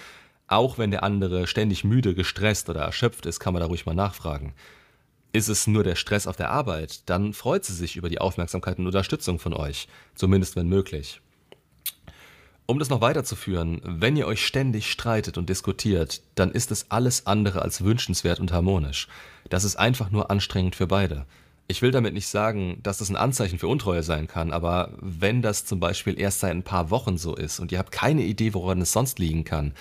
Auch 0.48 0.78
wenn 0.78 0.90
der 0.90 1.02
andere 1.02 1.46
ständig 1.46 1.82
müde, 1.84 2.14
gestresst 2.14 2.68
oder 2.68 2.80
erschöpft 2.80 3.26
ist, 3.26 3.40
kann 3.40 3.52
man 3.52 3.60
da 3.60 3.66
ruhig 3.66 3.86
mal 3.86 3.94
nachfragen. 3.94 4.54
Ist 5.32 5.48
es 5.48 5.66
nur 5.66 5.82
der 5.82 5.96
Stress 5.96 6.26
auf 6.26 6.36
der 6.36 6.50
Arbeit, 6.50 7.08
dann 7.08 7.32
freut 7.32 7.64
sie 7.64 7.74
sich 7.74 7.96
über 7.96 8.08
die 8.08 8.20
Aufmerksamkeit 8.20 8.78
und 8.78 8.86
Unterstützung 8.86 9.38
von 9.38 9.52
euch, 9.52 9.88
zumindest 10.14 10.56
wenn 10.56 10.68
möglich. 10.68 11.20
Um 12.68 12.78
das 12.80 12.90
noch 12.90 13.00
weiterzuführen, 13.00 13.80
wenn 13.84 14.16
ihr 14.16 14.26
euch 14.26 14.44
ständig 14.44 14.90
streitet 14.90 15.38
und 15.38 15.48
diskutiert, 15.48 16.22
dann 16.34 16.50
ist 16.50 16.72
es 16.72 16.90
alles 16.90 17.26
andere 17.26 17.62
als 17.62 17.84
wünschenswert 17.84 18.40
und 18.40 18.52
harmonisch. 18.52 19.06
Das 19.48 19.62
ist 19.62 19.76
einfach 19.76 20.10
nur 20.10 20.30
anstrengend 20.32 20.74
für 20.74 20.88
beide. 20.88 21.26
Ich 21.68 21.82
will 21.82 21.92
damit 21.92 22.14
nicht 22.14 22.28
sagen, 22.28 22.78
dass 22.82 22.98
das 22.98 23.08
ein 23.08 23.16
Anzeichen 23.16 23.58
für 23.58 23.68
Untreue 23.68 24.02
sein 24.02 24.26
kann, 24.26 24.52
aber 24.52 24.92
wenn 25.00 25.42
das 25.42 25.64
zum 25.64 25.80
Beispiel 25.80 26.18
erst 26.18 26.40
seit 26.40 26.52
ein 26.52 26.62
paar 26.62 26.90
Wochen 26.90 27.18
so 27.18 27.36
ist 27.36 27.60
und 27.60 27.70
ihr 27.72 27.78
habt 27.78 27.92
keine 27.92 28.22
Idee, 28.22 28.54
woran 28.54 28.80
es 28.80 28.92
sonst 28.92 29.18
liegen 29.18 29.44
kann, 29.44 29.72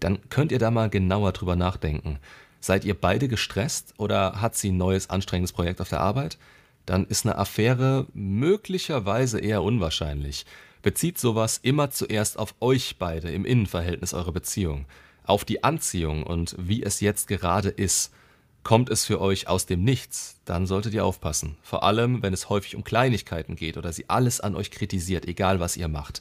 dann 0.00 0.18
könnt 0.28 0.52
ihr 0.52 0.58
da 0.58 0.70
mal 0.70 0.90
genauer 0.90 1.32
drüber 1.32 1.56
nachdenken. 1.56 2.18
Seid 2.60 2.84
ihr 2.84 2.94
beide 2.94 3.28
gestresst 3.28 3.94
oder 3.98 4.40
hat 4.40 4.56
sie 4.56 4.70
ein 4.70 4.76
neues 4.76 5.10
anstrengendes 5.10 5.52
Projekt 5.52 5.80
auf 5.80 5.88
der 5.88 6.00
Arbeit? 6.00 6.38
Dann 6.84 7.06
ist 7.06 7.26
eine 7.26 7.38
Affäre 7.38 8.06
möglicherweise 8.14 9.40
eher 9.40 9.62
unwahrscheinlich. 9.62 10.46
Bezieht 10.82 11.18
sowas 11.18 11.58
immer 11.62 11.90
zuerst 11.90 12.38
auf 12.38 12.54
euch 12.60 12.96
beide 12.98 13.30
im 13.30 13.44
Innenverhältnis 13.44 14.14
eurer 14.14 14.32
Beziehung, 14.32 14.86
auf 15.24 15.44
die 15.44 15.64
Anziehung 15.64 16.22
und 16.22 16.54
wie 16.58 16.82
es 16.82 17.00
jetzt 17.00 17.28
gerade 17.28 17.68
ist– 17.68 18.12
Kommt 18.66 18.90
es 18.90 19.04
für 19.04 19.20
euch 19.20 19.46
aus 19.46 19.66
dem 19.66 19.84
Nichts, 19.84 20.40
dann 20.44 20.66
solltet 20.66 20.92
ihr 20.92 21.04
aufpassen. 21.04 21.56
Vor 21.62 21.84
allem, 21.84 22.24
wenn 22.24 22.32
es 22.32 22.48
häufig 22.48 22.74
um 22.74 22.82
Kleinigkeiten 22.82 23.54
geht 23.54 23.76
oder 23.76 23.92
sie 23.92 24.10
alles 24.10 24.40
an 24.40 24.56
euch 24.56 24.72
kritisiert, 24.72 25.24
egal 25.28 25.60
was 25.60 25.76
ihr 25.76 25.86
macht. 25.86 26.20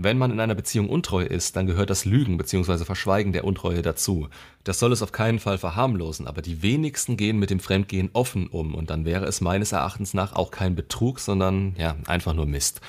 Wenn 0.00 0.16
man 0.16 0.30
in 0.30 0.38
einer 0.38 0.54
Beziehung 0.54 0.88
untreu 0.88 1.24
ist, 1.24 1.56
dann 1.56 1.66
gehört 1.66 1.90
das 1.90 2.04
Lügen 2.04 2.38
bzw. 2.38 2.84
Verschweigen 2.84 3.32
der 3.32 3.42
Untreue 3.42 3.82
dazu. 3.82 4.28
Das 4.62 4.78
soll 4.78 4.92
es 4.92 5.02
auf 5.02 5.10
keinen 5.10 5.40
Fall 5.40 5.58
verharmlosen, 5.58 6.28
aber 6.28 6.40
die 6.40 6.62
wenigsten 6.62 7.16
gehen 7.16 7.36
mit 7.36 7.50
dem 7.50 7.58
Fremdgehen 7.58 8.08
offen 8.12 8.46
um 8.46 8.76
und 8.76 8.90
dann 8.90 9.04
wäre 9.04 9.24
es 9.24 9.40
meines 9.40 9.72
Erachtens 9.72 10.14
nach 10.14 10.34
auch 10.34 10.52
kein 10.52 10.76
Betrug, 10.76 11.18
sondern 11.18 11.74
ja, 11.76 11.96
einfach 12.06 12.32
nur 12.32 12.46
Mist. 12.46 12.80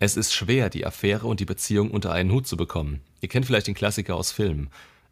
Es 0.00 0.16
ist 0.16 0.34
schwer, 0.34 0.68
die 0.68 0.84
Affäre 0.84 1.28
und 1.28 1.38
die 1.38 1.44
Beziehung 1.44 1.92
unter 1.92 2.10
einen 2.10 2.32
Hut 2.32 2.48
zu 2.48 2.56
bekommen. 2.56 3.00
Ihr 3.20 3.28
kennt 3.28 3.46
vielleicht 3.46 3.68
den 3.68 3.76
Klassiker 3.76 4.16
aus 4.16 4.32
Filmen. 4.32 4.68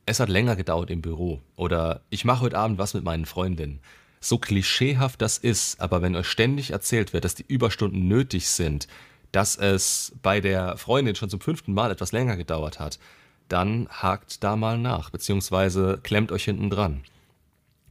Es 0.07 0.19
hat 0.19 0.31
länger 0.31 0.57
gedauert 0.57 0.91
im 0.91 1.03
Büro. 1.03 1.41
Oder 1.55 2.01
ich 2.11 2.25
mache 2.25 2.41
heute 2.41 2.59
Abend 2.59 2.79
was 2.79 2.95
mit 2.95 3.05
meinen 3.05 3.27
Freundinnen. 3.27 3.79
So 4.21 4.39
klischeehaft 4.39 5.23
das 5.23 5.39
ist, 5.39 5.81
aber 5.81 6.03
wenn 6.03 6.17
euch 6.17 6.27
ständig 6.27 6.73
erzählt 6.73 7.13
wird, 7.13 7.25
dass 7.25 7.37
die 7.37 7.45
Überstunden 7.47 8.09
nötig 8.09 8.49
sind, 8.49 8.89
dass 9.35 9.57
es 9.57 10.13
bei 10.23 10.41
der 10.41 10.77
Freundin 10.77 11.17
schon 11.17 11.29
zum 11.29 11.41
fünften 11.41 11.75
Mal 11.75 11.91
etwas 11.91 12.13
länger 12.13 12.37
gedauert 12.37 12.79
hat, 12.79 13.01
dann 13.49 13.89
hakt 13.91 14.45
da 14.45 14.55
mal 14.55 14.79
nach, 14.79 15.11
beziehungsweise 15.11 15.99
klemmt 16.05 16.31
euch 16.31 16.45
hinten 16.45 16.71
dran. 16.71 17.03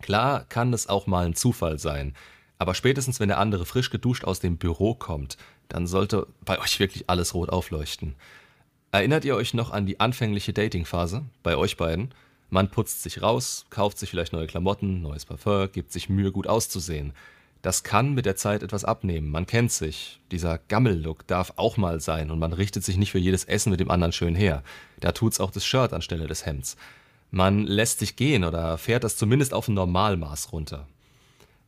Klar 0.01 0.45
kann 0.47 0.71
es 0.71 0.87
auch 0.87 1.05
mal 1.05 1.25
ein 1.25 1.35
Zufall 1.35 1.79
sein, 1.79 2.15
aber 2.59 2.73
spätestens 2.75 3.19
wenn 3.19 3.27
der 3.27 3.39
andere 3.39 3.65
frisch 3.65 3.89
geduscht 3.89 4.23
aus 4.23 4.39
dem 4.39 4.55
Büro 4.55 4.95
kommt, 4.95 5.35
dann 5.67 5.85
sollte 5.85 6.27
bei 6.45 6.59
euch 6.59 6.79
wirklich 6.79 7.09
alles 7.09 7.33
rot 7.33 7.49
aufleuchten. 7.49 8.15
Erinnert 8.91 9.25
ihr 9.25 9.35
euch 9.35 9.53
noch 9.53 9.71
an 9.71 9.85
die 9.85 9.99
anfängliche 9.99 10.53
Datingphase 10.53 11.25
bei 11.41 11.57
euch 11.57 11.75
beiden? 11.75 12.13
Man 12.51 12.69
putzt 12.69 13.03
sich 13.03 13.21
raus, 13.21 13.65
kauft 13.69 13.97
sich 13.97 14.09
vielleicht 14.09 14.31
neue 14.31 14.47
Klamotten, 14.47 15.01
neues 15.01 15.25
Parfum, 15.25 15.69
gibt 15.71 15.91
sich 15.91 16.07
Mühe, 16.07 16.31
gut 16.31 16.47
auszusehen. 16.47 17.11
Das 17.63 17.83
kann 17.83 18.13
mit 18.13 18.25
der 18.25 18.35
Zeit 18.35 18.61
etwas 18.61 18.83
abnehmen. 18.83 19.31
Man 19.31 19.47
kennt 19.47 19.71
sich. 19.71 20.19
Dieser 20.31 20.57
Gammel-Look 20.67 21.25
darf 21.27 21.53
auch 21.55 21.77
mal 21.77 22.01
sein 22.01 22.29
und 22.29 22.37
man 22.37 22.51
richtet 22.51 22.83
sich 22.83 22.97
nicht 22.97 23.11
für 23.11 23.19
jedes 23.19 23.45
Essen 23.45 23.69
mit 23.69 23.79
dem 23.79 23.89
anderen 23.89 24.11
schön 24.11 24.35
her. 24.35 24.63
Da 24.99 25.13
tut's 25.13 25.39
auch 25.39 25.49
das 25.49 25.65
Shirt 25.65 25.93
anstelle 25.93 26.27
des 26.27 26.45
Hemds. 26.45 26.75
Man 27.31 27.65
lässt 27.65 27.99
sich 27.99 28.17
gehen 28.17 28.43
oder 28.43 28.77
fährt 28.77 29.05
das 29.05 29.15
zumindest 29.15 29.53
auf 29.53 29.69
ein 29.69 29.75
Normalmaß 29.75 30.51
runter. 30.51 30.87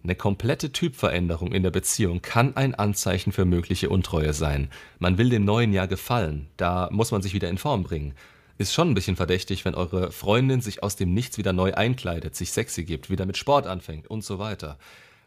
Eine 0.03 0.15
komplette 0.15 0.73
Typveränderung 0.73 1.53
in 1.53 1.63
der 1.63 1.71
Beziehung 1.71 2.21
kann 2.21 2.57
ein 2.57 2.75
Anzeichen 2.75 3.31
für 3.31 3.45
mögliche 3.45 3.89
Untreue 3.89 4.33
sein. 4.33 4.69
Man 4.99 5.17
will 5.17 5.29
dem 5.29 5.45
neuen 5.45 5.71
Jahr 5.71 5.87
gefallen, 5.87 6.49
da 6.57 6.89
muss 6.91 7.11
man 7.11 7.21
sich 7.21 7.33
wieder 7.33 7.49
in 7.49 7.57
Form 7.57 7.83
bringen. 7.83 8.15
Ist 8.57 8.73
schon 8.73 8.91
ein 8.91 8.95
bisschen 8.95 9.15
verdächtig, 9.15 9.63
wenn 9.63 9.75
eure 9.75 10.11
Freundin 10.11 10.59
sich 10.59 10.83
aus 10.83 10.97
dem 10.97 11.13
Nichts 11.13 11.37
wieder 11.37 11.53
neu 11.53 11.73
einkleidet, 11.73 12.35
sich 12.35 12.51
sexy 12.51 12.83
gibt, 12.83 13.09
wieder 13.09 13.25
mit 13.25 13.37
Sport 13.37 13.65
anfängt 13.65 14.07
und 14.07 14.25
so 14.25 14.39
weiter. 14.39 14.77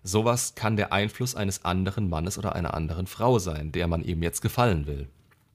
Sowas 0.08 0.54
kann 0.54 0.78
der 0.78 0.90
Einfluss 0.90 1.34
eines 1.34 1.66
anderen 1.66 2.08
Mannes 2.08 2.38
oder 2.38 2.54
einer 2.54 2.72
anderen 2.72 3.06
Frau 3.06 3.38
sein, 3.38 3.72
der 3.72 3.86
man 3.88 4.02
eben 4.02 4.22
jetzt 4.22 4.40
gefallen 4.40 4.86
will. 4.86 5.06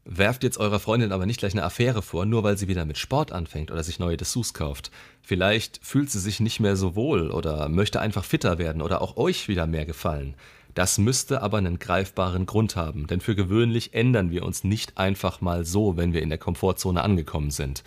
Werft 0.05 0.43
jetzt 0.43 0.59
eurer 0.59 0.79
Freundin 0.79 1.11
aber 1.11 1.25
nicht 1.25 1.39
gleich 1.39 1.53
eine 1.53 1.63
Affäre 1.63 2.03
vor, 2.03 2.27
nur 2.27 2.43
weil 2.43 2.55
sie 2.55 2.67
wieder 2.67 2.85
mit 2.85 2.99
Sport 2.99 3.31
anfängt 3.31 3.71
oder 3.71 3.81
sich 3.81 3.97
neue 3.97 4.15
Dessous 4.15 4.53
kauft. 4.53 4.91
Vielleicht 5.23 5.79
fühlt 5.83 6.11
sie 6.11 6.19
sich 6.19 6.39
nicht 6.39 6.59
mehr 6.59 6.75
so 6.75 6.95
wohl 6.95 7.31
oder 7.31 7.67
möchte 7.67 7.99
einfach 7.99 8.23
fitter 8.23 8.59
werden 8.59 8.83
oder 8.83 9.01
auch 9.01 9.17
euch 9.17 9.47
wieder 9.47 9.65
mehr 9.65 9.87
gefallen. 9.87 10.35
Das 10.75 10.99
müsste 10.99 11.41
aber 11.41 11.57
einen 11.57 11.79
greifbaren 11.79 12.45
Grund 12.45 12.75
haben, 12.75 13.07
denn 13.07 13.21
für 13.21 13.33
gewöhnlich 13.33 13.95
ändern 13.95 14.29
wir 14.29 14.43
uns 14.43 14.63
nicht 14.63 14.99
einfach 14.99 15.41
mal 15.41 15.65
so, 15.65 15.97
wenn 15.97 16.13
wir 16.13 16.21
in 16.21 16.29
der 16.29 16.37
Komfortzone 16.37 17.01
angekommen 17.01 17.49
sind. 17.49 17.83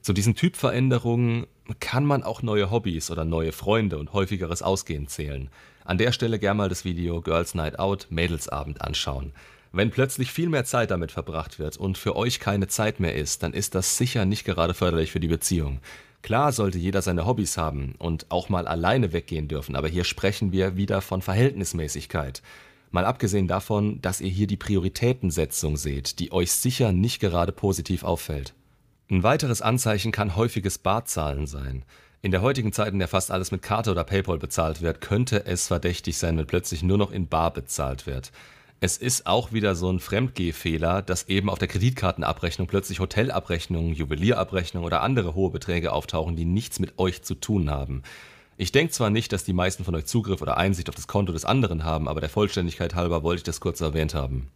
Zu 0.00 0.12
diesen 0.12 0.36
Typveränderungen 0.36 1.48
kann 1.80 2.04
man 2.04 2.22
auch 2.22 2.42
neue 2.42 2.70
Hobbys 2.70 3.10
oder 3.10 3.24
neue 3.24 3.52
Freunde 3.52 3.98
und 3.98 4.12
häufigeres 4.12 4.62
Ausgehen 4.62 5.08
zählen. 5.08 5.50
An 5.84 5.98
der 5.98 6.12
Stelle 6.12 6.38
gern 6.38 6.56
mal 6.56 6.68
das 6.68 6.84
Video 6.84 7.20
Girls 7.20 7.54
Night 7.54 7.78
Out 7.78 8.06
Mädelsabend 8.10 8.82
anschauen. 8.82 9.32
Wenn 9.72 9.90
plötzlich 9.90 10.32
viel 10.32 10.48
mehr 10.48 10.64
Zeit 10.64 10.90
damit 10.90 11.12
verbracht 11.12 11.58
wird 11.58 11.76
und 11.76 11.98
für 11.98 12.16
euch 12.16 12.40
keine 12.40 12.68
Zeit 12.68 13.00
mehr 13.00 13.14
ist, 13.14 13.42
dann 13.42 13.52
ist 13.52 13.74
das 13.74 13.96
sicher 13.98 14.24
nicht 14.24 14.44
gerade 14.44 14.74
förderlich 14.74 15.12
für 15.12 15.20
die 15.20 15.28
Beziehung. 15.28 15.80
Klar 16.22 16.52
sollte 16.52 16.78
jeder 16.78 17.02
seine 17.02 17.26
Hobbys 17.26 17.56
haben 17.56 17.94
und 17.98 18.26
auch 18.30 18.48
mal 18.48 18.66
alleine 18.66 19.12
weggehen 19.12 19.48
dürfen, 19.48 19.76
aber 19.76 19.88
hier 19.88 20.04
sprechen 20.04 20.52
wir 20.52 20.76
wieder 20.76 21.00
von 21.00 21.22
Verhältnismäßigkeit. 21.22 22.42
Mal 22.90 23.04
abgesehen 23.04 23.46
davon, 23.46 24.00
dass 24.00 24.20
ihr 24.20 24.30
hier 24.30 24.46
die 24.46 24.56
Prioritätensetzung 24.56 25.76
seht, 25.76 26.18
die 26.18 26.32
euch 26.32 26.50
sicher 26.52 26.92
nicht 26.92 27.20
gerade 27.20 27.52
positiv 27.52 28.02
auffällt. 28.02 28.54
Ein 29.10 29.22
weiteres 29.22 29.62
Anzeichen 29.62 30.12
kann 30.12 30.36
häufiges 30.36 30.76
Barzahlen 30.76 31.46
sein. 31.46 31.82
In 32.20 32.30
der 32.30 32.42
heutigen 32.42 32.74
Zeit, 32.74 32.92
in 32.92 32.98
der 32.98 33.08
fast 33.08 33.30
alles 33.30 33.50
mit 33.50 33.62
Karte 33.62 33.90
oder 33.90 34.04
PayPal 34.04 34.38
bezahlt 34.38 34.82
wird, 34.82 35.00
könnte 35.00 35.46
es 35.46 35.68
verdächtig 35.68 36.18
sein, 36.18 36.36
wenn 36.36 36.46
plötzlich 36.46 36.82
nur 36.82 36.98
noch 36.98 37.10
in 37.10 37.26
Bar 37.26 37.54
bezahlt 37.54 38.06
wird. 38.06 38.32
Es 38.80 38.98
ist 38.98 39.26
auch 39.26 39.50
wieder 39.50 39.74
so 39.76 39.90
ein 39.90 39.98
Fremdgehfehler, 39.98 41.00
dass 41.00 41.26
eben 41.26 41.48
auf 41.48 41.58
der 41.58 41.68
Kreditkartenabrechnung 41.68 42.66
plötzlich 42.66 43.00
Hotelabrechnungen, 43.00 43.94
Juwelierabrechnungen 43.94 44.84
oder 44.86 45.00
andere 45.00 45.34
hohe 45.34 45.50
Beträge 45.50 45.92
auftauchen, 45.92 46.36
die 46.36 46.44
nichts 46.44 46.78
mit 46.78 46.98
euch 46.98 47.22
zu 47.22 47.34
tun 47.34 47.70
haben. 47.70 48.02
Ich 48.58 48.72
denke 48.72 48.92
zwar 48.92 49.08
nicht, 49.08 49.32
dass 49.32 49.42
die 49.42 49.54
meisten 49.54 49.84
von 49.84 49.94
euch 49.94 50.04
Zugriff 50.04 50.42
oder 50.42 50.58
Einsicht 50.58 50.90
auf 50.90 50.96
das 50.96 51.06
Konto 51.06 51.32
des 51.32 51.46
anderen 51.46 51.82
haben, 51.82 52.08
aber 52.08 52.20
der 52.20 52.28
Vollständigkeit 52.28 52.94
halber 52.94 53.22
wollte 53.22 53.38
ich 53.38 53.44
das 53.44 53.60
kurz 53.60 53.80
erwähnt 53.80 54.14
haben. 54.14 54.48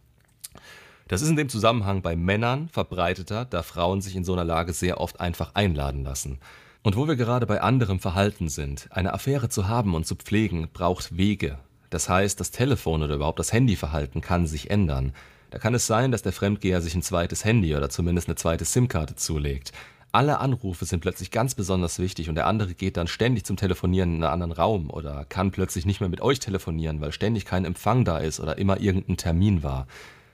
Das 1.07 1.21
ist 1.21 1.29
in 1.29 1.35
dem 1.35 1.49
Zusammenhang 1.49 2.01
bei 2.01 2.15
Männern 2.15 2.69
verbreiteter, 2.69 3.45
da 3.45 3.63
Frauen 3.63 4.01
sich 4.01 4.15
in 4.15 4.23
so 4.23 4.33
einer 4.33 4.45
Lage 4.45 4.73
sehr 4.73 5.01
oft 5.01 5.19
einfach 5.19 5.55
einladen 5.55 6.03
lassen. 6.03 6.39
Und 6.81 6.95
wo 6.95 7.07
wir 7.07 7.15
gerade 7.15 7.45
bei 7.45 7.61
anderem 7.61 7.99
Verhalten 7.99 8.49
sind, 8.49 8.87
eine 8.91 9.13
Affäre 9.13 9.49
zu 9.49 9.67
haben 9.67 9.95
und 9.95 10.05
zu 10.05 10.15
pflegen, 10.15 10.69
braucht 10.73 11.17
Wege, 11.17 11.57
das 11.93 12.09
heißt, 12.09 12.39
das 12.39 12.49
Telefon 12.49 13.03
oder 13.03 13.13
überhaupt 13.13 13.37
das 13.37 13.53
Handyverhalten 13.53 14.19
kann 14.19 14.47
sich 14.47 14.71
ändern. 14.71 15.13
Da 15.51 15.59
kann 15.59 15.75
es 15.75 15.85
sein, 15.85 16.11
dass 16.11 16.23
der 16.23 16.33
Fremdgeher 16.33 16.81
sich 16.81 16.95
ein 16.95 17.03
zweites 17.03 17.45
Handy 17.45 17.75
oder 17.75 17.87
zumindest 17.87 18.27
eine 18.27 18.35
zweite 18.35 18.65
SIM-Karte 18.65 19.15
zulegt. 19.15 19.73
Alle 20.11 20.39
Anrufe 20.39 20.85
sind 20.85 21.01
plötzlich 21.01 21.29
ganz 21.29 21.53
besonders 21.53 21.99
wichtig 21.99 22.29
und 22.29 22.35
der 22.35 22.47
andere 22.47 22.73
geht 22.73 22.97
dann 22.97 23.05
ständig 23.05 23.45
zum 23.45 23.57
Telefonieren 23.57 24.15
in 24.15 24.23
einen 24.23 24.33
anderen 24.33 24.51
Raum 24.51 24.89
oder 24.89 25.25
kann 25.25 25.51
plötzlich 25.51 25.85
nicht 25.85 25.99
mehr 25.99 26.09
mit 26.09 26.21
euch 26.21 26.39
telefonieren, 26.39 26.99
weil 26.99 27.11
ständig 27.11 27.45
kein 27.45 27.63
Empfang 27.63 28.05
da 28.05 28.17
ist 28.17 28.39
oder 28.39 28.57
immer 28.57 28.79
irgendein 28.79 29.17
Termin 29.17 29.61
war. 29.61 29.85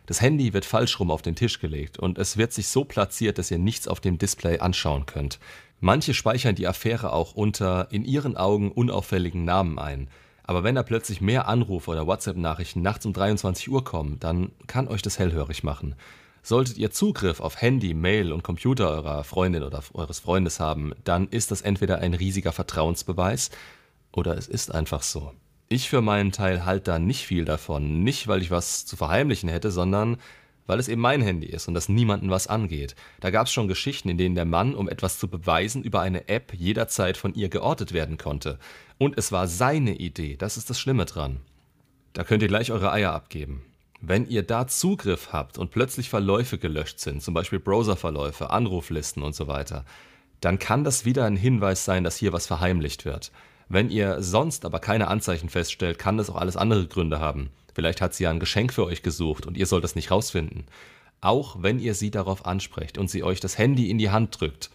Das 0.10 0.22
Handy 0.22 0.54
wird 0.54 0.66
falsch 0.66 1.00
rum 1.00 1.12
auf 1.12 1.22
den 1.22 1.36
Tisch 1.36 1.60
gelegt 1.60 2.00
und 2.00 2.18
es 2.18 2.36
wird 2.36 2.52
sich 2.52 2.68
so 2.68 2.84
platziert, 2.84 3.38
dass 3.38 3.52
ihr 3.52 3.60
nichts 3.60 3.88
auf 3.88 4.00
dem 4.00 4.18
Display 4.18 4.58
anschauen 4.58 5.06
könnt. 5.06 5.38
Manche 5.82 6.16
speichern 6.16 6.56
die 6.56 6.66
Affäre 6.66 7.14
auch 7.14 7.36
unter 7.36 7.90
in 7.92 8.04
ihren 8.04 8.36
Augen 8.36 8.72
unauffälligen 8.72 9.46
Namen 9.46 9.78
ein. 9.78 10.08
Aber 10.42 10.64
wenn 10.64 10.74
da 10.74 10.82
plötzlich 10.82 11.22
mehr 11.22 11.48
Anrufe 11.48 11.92
oder 11.92 12.08
WhatsApp-Nachrichten 12.08 12.82
nachts 12.82 13.06
um 13.06 13.14
23 13.14 13.70
Uhr 13.70 13.84
kommen, 13.84 14.20
dann 14.20 14.52
kann 14.66 14.88
euch 14.88 15.04
das 15.04 15.20
hellhörig 15.20 15.64
machen. 15.64 15.94
Solltet 16.42 16.80
ihr 16.80 16.90
Zugriff 16.90 17.40
auf 17.40 17.62
Handy, 17.62 17.94
Mail 17.94 18.34
und 18.34 18.42
Computer 18.42 18.90
eurer 18.90 19.24
Freundin 19.24 19.62
oder 19.62 19.84
eures 19.94 20.20
Freundes 20.20 20.60
haben, 20.60 20.94
dann 21.04 21.28
ist 21.28 21.52
das 21.52 21.62
entweder 21.62 22.00
ein 22.00 22.16
riesiger 22.16 22.52
Vertrauensbeweis 22.52 23.52
oder 24.12 24.36
es 24.36 24.48
ist 24.48 24.74
einfach 24.74 25.04
so. 25.04 25.34
Ich 25.72 25.88
für 25.88 26.02
meinen 26.02 26.32
Teil 26.32 26.66
halte 26.66 26.86
da 26.86 26.98
nicht 26.98 27.28
viel 27.28 27.46
davon, 27.46 28.02
nicht 28.02 28.28
weil 28.28 28.42
ich 28.42 28.50
was 28.50 28.88
zu 28.88 28.98
verheimlichen 28.98 29.50
hätte, 29.50 29.70
sondern 29.70 30.18
weil 30.66 30.80
es 30.80 30.88
eben 30.88 31.00
mein 31.00 31.22
Handy 31.22 31.46
ist 31.46 31.68
und 31.68 31.76
das 31.76 31.90
niemanden 31.90 32.32
was 32.32 32.48
angeht. 32.48 32.96
Da 33.20 33.30
gab 33.30 33.46
es 33.46 33.54
schon 33.54 33.68
Geschichten, 33.68 34.10
in 34.10 34.18
denen 34.18 34.34
der 34.34 34.46
Mann, 34.46 34.74
um 34.74 34.90
etwas 34.90 35.20
zu 35.20 35.28
beweisen, 35.28 35.84
über 35.84 36.02
eine 36.02 36.28
App 36.28 36.56
jederzeit 36.56 37.18
von 37.18 37.36
ihr 37.36 37.50
geortet 37.50 37.94
werden 37.94 38.18
konnte. 38.18 38.58
Und 38.98 39.16
es 39.16 39.32
war 39.32 39.48
seine 39.48 39.96
Idee, 39.96 40.38
das 40.38 40.58
ist 40.58 40.72
das 40.72 40.80
Schlimme 40.80 41.06
dran. 41.06 41.38
Da 42.14 42.24
könnt 42.24 42.42
ihr 42.42 42.48
gleich 42.48 42.72
eure 42.72 42.92
Eier 42.92 43.14
abgeben. 43.14 43.62
Wenn 44.02 44.28
ihr 44.28 44.42
da 44.42 44.66
Zugriff 44.66 45.34
habt 45.34 45.60
und 45.60 45.70
plötzlich 45.70 46.10
Verläufe 46.10 46.58
gelöscht 46.58 47.00
sind, 47.00 47.22
zum 47.22 47.36
Beispiel 47.36 47.60
Browserverläufe, 47.60 48.50
Anruflisten 48.50 49.22
und 49.22 49.36
so 49.36 49.48
weiter, 49.48 49.86
dann 50.42 50.58
kann 50.58 50.84
das 50.84 51.06
wieder 51.06 51.26
ein 51.26 51.36
Hinweis 51.36 51.86
sein, 51.86 52.04
dass 52.04 52.18
hier 52.18 52.34
was 52.34 52.48
verheimlicht 52.48 53.06
wird. 53.06 53.32
Wenn 53.70 53.92
ihr 53.92 54.22
sonst 54.22 54.66
aber 54.66 54.80
keine 54.80 55.08
Anzeichen 55.08 55.48
feststellt, 55.48 56.00
kann 56.00 56.18
das 56.18 56.30
auch 56.30 56.36
alles 56.36 56.58
andere 56.58 56.88
Gründe 56.88 57.20
haben. 57.20 57.52
Vielleicht 57.74 58.02
hat 58.02 58.16
sie 58.16 58.24
ja 58.24 58.32
ein 58.32 58.40
Geschenk 58.40 58.74
für 58.74 58.86
euch 58.86 59.04
gesucht 59.04 59.46
und 59.46 59.56
ihr 59.56 59.68
sollt 59.68 59.84
es 59.84 59.96
nicht 59.96 60.10
rausfinden. 60.10 60.66
Auch 61.22 61.62
wenn 61.62 61.80
ihr 61.80 61.94
sie 61.94 62.12
darauf 62.12 62.46
ansprecht 62.46 62.98
und 62.98 63.10
sie 63.10 63.24
euch 63.24 63.40
das 63.40 63.58
Handy 63.58 63.90
in 63.90 64.00
die 64.00 64.10
Hand 64.10 64.40
drückt. 64.40 64.72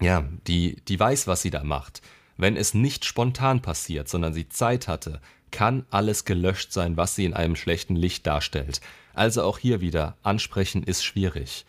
Ja, 0.00 0.24
die, 0.46 0.76
die 0.88 1.00
weiß, 1.00 1.26
was 1.26 1.42
sie 1.42 1.50
da 1.50 1.64
macht. 1.64 2.02
Wenn 2.36 2.56
es 2.56 2.74
nicht 2.74 3.04
spontan 3.04 3.62
passiert, 3.62 4.08
sondern 4.08 4.34
sie 4.34 4.48
Zeit 4.48 4.88
hatte, 4.88 5.20
kann 5.50 5.86
alles 5.90 6.24
gelöscht 6.24 6.72
sein, 6.72 6.96
was 6.96 7.14
sie 7.14 7.24
in 7.24 7.34
einem 7.34 7.56
schlechten 7.56 7.96
Licht 7.96 8.26
darstellt. 8.26 8.80
Also 9.14 9.42
auch 9.42 9.58
hier 9.58 9.80
wieder, 9.80 10.16
ansprechen 10.22 10.82
ist 10.82 11.04
schwierig. 11.04 11.64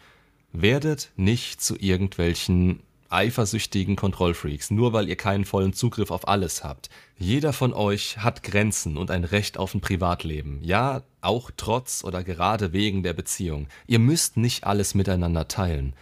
Werdet 0.51 1.11
nicht 1.15 1.61
zu 1.61 1.77
irgendwelchen 1.77 2.79
eifersüchtigen 3.13 3.95
Kontrollfreaks, 3.95 4.71
nur 4.71 4.93
weil 4.93 5.07
ihr 5.07 5.15
keinen 5.15 5.45
vollen 5.45 5.73
Zugriff 5.73 6.11
auf 6.11 6.27
alles 6.27 6.63
habt. 6.63 6.89
Jeder 7.17 7.53
von 7.53 7.73
euch 7.73 8.17
hat 8.17 8.43
Grenzen 8.43 8.97
und 8.97 9.11
ein 9.11 9.23
Recht 9.23 9.57
auf 9.57 9.73
ein 9.73 9.81
Privatleben. 9.81 10.59
Ja, 10.61 11.03
auch 11.21 11.51
trotz 11.55 12.03
oder 12.03 12.23
gerade 12.23 12.73
wegen 12.73 13.03
der 13.03 13.13
Beziehung. 13.13 13.67
Ihr 13.87 13.99
müsst 13.99 14.37
nicht 14.37 14.65
alles 14.65 14.95
miteinander 14.95 15.47
teilen. 15.47 15.93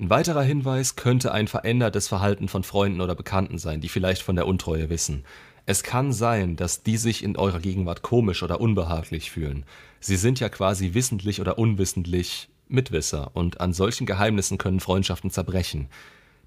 Ein 0.00 0.10
weiterer 0.10 0.42
Hinweis 0.42 0.96
könnte 0.96 1.32
ein 1.32 1.48
verändertes 1.48 2.08
Verhalten 2.08 2.48
von 2.48 2.62
Freunden 2.62 3.00
oder 3.00 3.14
Bekannten 3.14 3.58
sein, 3.58 3.80
die 3.80 3.88
vielleicht 3.88 4.22
von 4.22 4.36
der 4.36 4.46
Untreue 4.46 4.90
wissen. 4.90 5.24
Es 5.66 5.82
kann 5.82 6.12
sein, 6.12 6.56
dass 6.56 6.82
die 6.82 6.96
sich 6.96 7.22
in 7.22 7.36
eurer 7.36 7.58
Gegenwart 7.58 8.02
komisch 8.02 8.42
oder 8.42 8.60
unbehaglich 8.60 9.30
fühlen. 9.30 9.66
Sie 10.00 10.16
sind 10.16 10.40
ja 10.40 10.48
quasi 10.48 10.94
wissentlich 10.94 11.40
oder 11.40 11.58
unwissentlich 11.58 12.48
Mitwisser 12.68 13.32
und 13.34 13.60
an 13.60 13.72
solchen 13.72 14.06
Geheimnissen 14.06 14.56
können 14.56 14.80
Freundschaften 14.80 15.30
zerbrechen. 15.30 15.88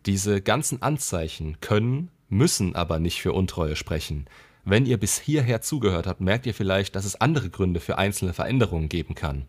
Diese 0.05 0.41
ganzen 0.41 0.81
Anzeichen 0.81 1.58
können, 1.62 2.10
müssen 2.27 2.75
aber 2.75 3.00
nicht 3.00 3.22
für 3.22 3.34
Untreue 3.34 3.75
sprechen. 3.75 4.25
Wenn 4.65 4.86
ihr 4.86 4.98
bis 4.98 5.20
hierher 5.20 5.62
zugehört 5.62 6.08
habt, 6.08 6.22
merkt 6.22 6.46
ihr 6.46 6.53
vielleicht, 6.53 6.96
dass 6.96 7.05
es 7.05 7.20
andere 7.20 7.50
Gründe 7.50 7.79
für 7.79 7.98
einzelne 7.98 8.34
Veränderungen 8.34 8.89
geben 8.89 9.15
kann. 9.15 9.46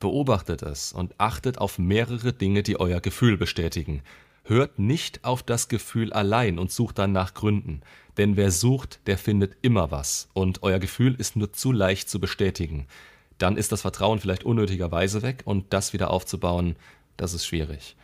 Beobachtet 0.00 0.62
es 0.62 0.92
und 0.92 1.14
achtet 1.18 1.58
auf 1.58 1.78
mehrere 1.78 2.32
Dinge, 2.32 2.62
die 2.62 2.78
euer 2.78 3.00
Gefühl 3.00 3.36
bestätigen. 3.36 4.02
Hört 4.44 4.78
nicht 4.78 5.24
auf 5.24 5.42
das 5.42 5.68
Gefühl 5.68 6.12
allein 6.12 6.58
und 6.58 6.70
sucht 6.70 6.98
dann 6.98 7.12
nach 7.12 7.34
Gründen, 7.34 7.82
denn 8.16 8.36
wer 8.36 8.50
sucht, 8.50 9.00
der 9.06 9.18
findet 9.18 9.56
immer 9.62 9.90
was 9.90 10.28
und 10.32 10.62
euer 10.62 10.78
Gefühl 10.78 11.14
ist 11.14 11.36
nur 11.36 11.52
zu 11.52 11.72
leicht 11.72 12.08
zu 12.08 12.20
bestätigen. 12.20 12.86
Dann 13.38 13.56
ist 13.56 13.72
das 13.72 13.82
Vertrauen 13.82 14.18
vielleicht 14.20 14.44
unnötigerweise 14.44 15.22
weg 15.22 15.42
und 15.44 15.72
das 15.72 15.92
wieder 15.92 16.10
aufzubauen, 16.10 16.76
das 17.16 17.34
ist 17.34 17.46
schwierig. 17.46 17.96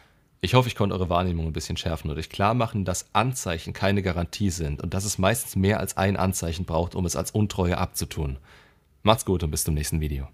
Ich 0.44 0.52
hoffe, 0.52 0.68
ich 0.68 0.76
konnte 0.76 0.94
eure 0.94 1.08
Wahrnehmung 1.08 1.46
ein 1.46 1.54
bisschen 1.54 1.78
schärfen 1.78 2.10
und 2.10 2.18
euch 2.18 2.28
klar 2.28 2.52
machen, 2.52 2.84
dass 2.84 3.06
Anzeichen 3.14 3.72
keine 3.72 4.02
Garantie 4.02 4.50
sind 4.50 4.82
und 4.82 4.92
dass 4.92 5.06
es 5.06 5.16
meistens 5.16 5.56
mehr 5.56 5.80
als 5.80 5.96
ein 5.96 6.18
Anzeichen 6.18 6.66
braucht, 6.66 6.94
um 6.94 7.06
es 7.06 7.16
als 7.16 7.30
Untreue 7.30 7.78
abzutun. 7.78 8.36
Macht's 9.02 9.24
gut 9.24 9.42
und 9.42 9.50
bis 9.50 9.64
zum 9.64 9.72
nächsten 9.72 10.02
Video. 10.02 10.28